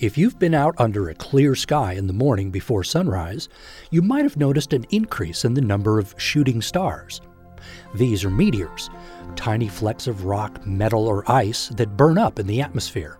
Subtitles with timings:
[0.00, 3.48] If you've been out under a clear sky in the morning before sunrise,
[3.90, 7.20] you might have noticed an increase in the number of shooting stars.
[7.96, 8.90] These are meteors,
[9.34, 13.18] tiny flecks of rock, metal, or ice that burn up in the atmosphere.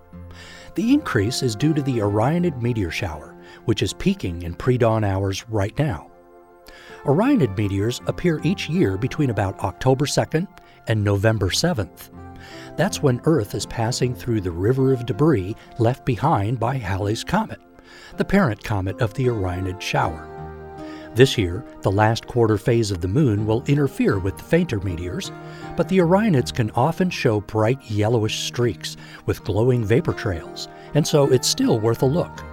[0.77, 3.35] The increase is due to the Orionid meteor shower,
[3.65, 6.13] which is peaking in pre dawn hours right now.
[7.03, 10.47] Orionid meteors appear each year between about October 2nd
[10.87, 12.11] and November 7th.
[12.79, 17.59] That's when Earth is passing through the river of debris left behind by Halley's Comet,
[18.17, 20.25] the parent comet of the Orionid shower.
[21.17, 25.33] This year, the last quarter phase of the moon will interfere with the fainter meteors,
[25.77, 31.25] but the Orionids can often show bright yellowish streaks with glowing vapor trails, and so
[31.33, 32.45] it's still worth a look.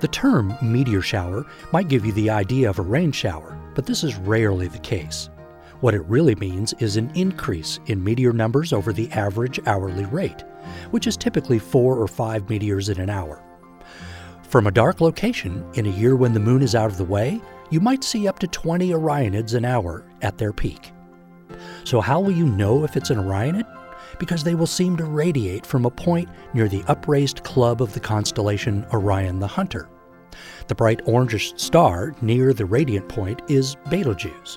[0.00, 4.04] The term meteor shower might give you the idea of a rain shower, but this
[4.04, 5.30] is rarely the case.
[5.80, 10.44] What it really means is an increase in meteor numbers over the average hourly rate,
[10.90, 13.42] which is typically four or five meteors in an hour.
[14.42, 17.40] From a dark location, in a year when the moon is out of the way,
[17.70, 20.92] you might see up to 20 Orionids an hour at their peak.
[21.84, 23.64] So, how will you know if it's an Orionid?
[24.18, 28.00] Because they will seem to radiate from a point near the upraised club of the
[28.00, 29.88] constellation Orion the Hunter.
[30.70, 34.56] The bright orangish star near the radiant point is Betelgeuse.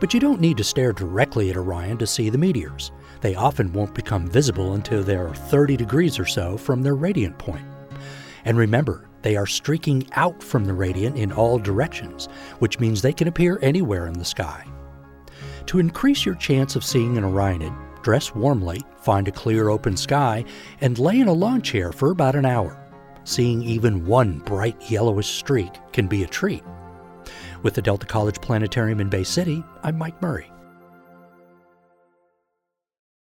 [0.00, 2.90] But you don't need to stare directly at Orion to see the meteors.
[3.20, 7.36] They often won't become visible until they are 30 degrees or so from their radiant
[7.36, 7.66] point.
[8.46, 13.12] And remember, they are streaking out from the radiant in all directions, which means they
[13.12, 14.64] can appear anywhere in the sky.
[15.66, 20.46] To increase your chance of seeing an Orionid, dress warmly, find a clear open sky,
[20.80, 22.85] and lay in a lawn chair for about an hour.
[23.26, 26.62] Seeing even one bright yellowish streak can be a treat.
[27.64, 30.48] With the Delta College Planetarium in Bay City, I'm Mike Murray.